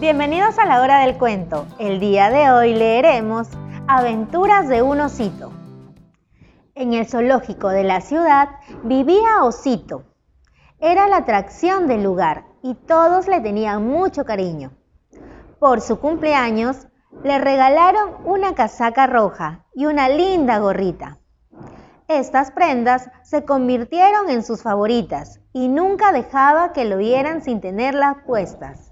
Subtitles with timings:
[0.00, 1.66] Bienvenidos a la hora del cuento.
[1.78, 3.48] El día de hoy leeremos
[3.86, 5.52] Aventuras de un osito.
[6.74, 8.48] En el zoológico de la ciudad
[8.82, 10.04] vivía Osito.
[10.78, 14.72] Era la atracción del lugar y todos le tenían mucho cariño.
[15.58, 16.88] Por su cumpleaños
[17.22, 21.18] le regalaron una casaca roja y una linda gorrita.
[22.08, 28.16] Estas prendas se convirtieron en sus favoritas y nunca dejaba que lo vieran sin tenerlas
[28.26, 28.89] puestas.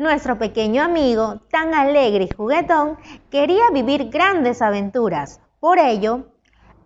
[0.00, 2.96] Nuestro pequeño amigo, tan alegre y juguetón,
[3.30, 5.42] quería vivir grandes aventuras.
[5.60, 6.32] Por ello,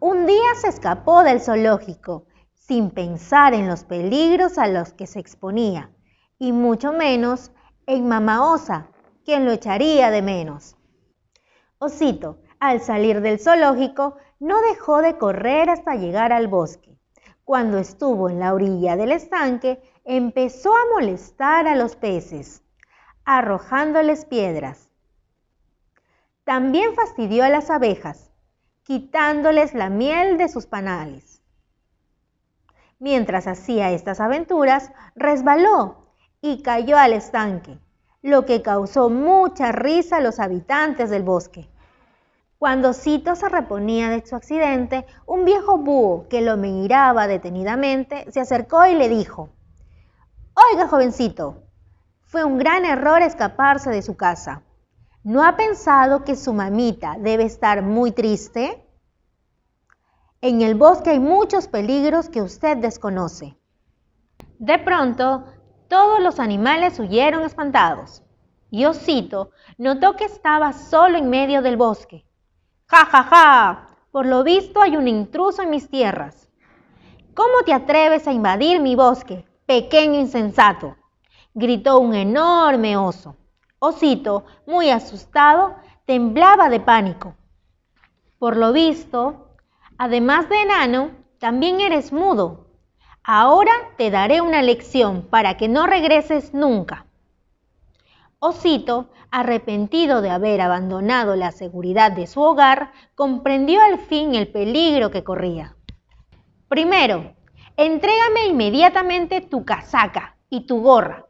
[0.01, 5.21] un día se escapó del zoológico, sin pensar en los peligros a los que se
[5.21, 5.93] exponía,
[6.41, 7.53] y mucho menos
[7.87, 8.89] en Mamá Osa,
[9.25, 10.77] quien lo echaría de menos.
[11.79, 16.99] Osito, al salir del zoológico, no dejó de correr hasta llegar al bosque.
[17.45, 22.64] Cuando estuvo en la orilla del estanque, empezó a molestar a los peces
[23.25, 24.89] arrojándoles piedras.
[26.45, 28.31] También fastidió a las abejas,
[28.83, 31.43] quitándoles la miel de sus panales.
[32.99, 36.09] Mientras hacía estas aventuras, resbaló
[36.41, 37.79] y cayó al estanque,
[38.21, 41.69] lo que causó mucha risa a los habitantes del bosque.
[42.59, 48.41] Cuando Cito se reponía de su accidente, un viejo búho que lo miraba detenidamente se
[48.41, 49.51] acercó y le dijo,
[50.73, 51.64] Oiga, jovencito,
[52.35, 54.65] fue un gran error escaparse de su casa.
[55.23, 58.85] ¿No ha pensado que su mamita debe estar muy triste?
[60.41, 63.57] En el bosque hay muchos peligros que usted desconoce.
[64.59, 65.45] De pronto,
[65.87, 68.25] todos los animales huyeron espantados.
[68.69, 72.27] Y Osito notó que estaba solo en medio del bosque.
[72.87, 73.87] ¡Ja, ja, ja!
[74.11, 76.49] Por lo visto hay un intruso en mis tierras.
[77.33, 80.97] ¿Cómo te atreves a invadir mi bosque, pequeño insensato?
[81.55, 83.37] Gritó un enorme oso.
[83.79, 87.37] Osito, muy asustado, temblaba de pánico.
[88.39, 89.57] Por lo visto,
[89.97, 92.67] además de enano, también eres mudo.
[93.23, 97.07] Ahora te daré una lección para que no regreses nunca.
[98.39, 105.11] Osito, arrepentido de haber abandonado la seguridad de su hogar, comprendió al fin el peligro
[105.11, 105.77] que corría.
[106.69, 107.35] Primero,
[107.77, 111.27] entrégame inmediatamente tu casaca y tu gorra,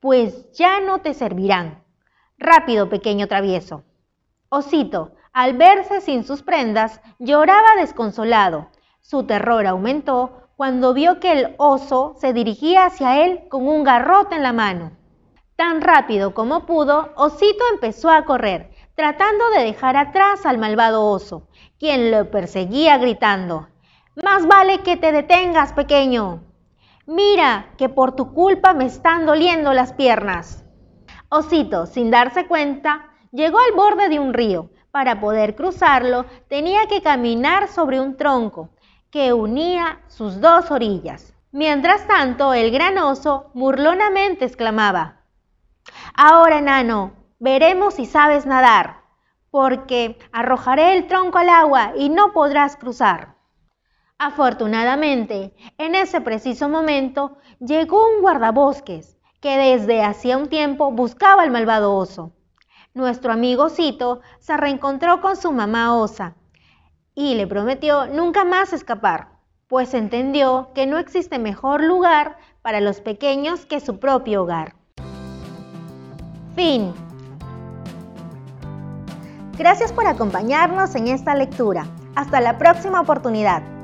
[0.00, 1.82] pues ya no te servirán.
[2.38, 3.84] Rápido, pequeño travieso.
[4.48, 8.68] Osito, al verse sin sus prendas, lloraba desconsolado.
[9.00, 14.34] Su terror aumentó cuando vio que el oso se dirigía hacia él con un garrote
[14.34, 14.92] en la mano.
[15.56, 21.48] Tan rápido como pudo, Osito empezó a correr, tratando de dejar atrás al malvado oso,
[21.78, 23.68] quien lo perseguía gritando,
[24.22, 26.45] Más vale que te detengas, pequeño.
[27.06, 30.64] Mira, que por tu culpa me están doliendo las piernas.
[31.28, 34.70] Osito, sin darse cuenta, llegó al borde de un río.
[34.90, 38.70] Para poder cruzarlo, tenía que caminar sobre un tronco
[39.10, 41.32] que unía sus dos orillas.
[41.52, 45.20] Mientras tanto, el gran oso burlonamente exclamaba,
[46.12, 49.02] Ahora, enano, veremos si sabes nadar,
[49.52, 53.35] porque arrojaré el tronco al agua y no podrás cruzar.
[54.18, 61.50] Afortunadamente, en ese preciso momento llegó un guardabosques que desde hacía un tiempo buscaba al
[61.50, 62.32] malvado oso.
[62.94, 66.34] Nuestro amigo Cito se reencontró con su mamá osa
[67.14, 69.28] y le prometió nunca más escapar,
[69.68, 74.76] pues entendió que no existe mejor lugar para los pequeños que su propio hogar.
[76.54, 76.94] Fin.
[79.58, 81.86] Gracias por acompañarnos en esta lectura.
[82.14, 83.75] Hasta la próxima oportunidad.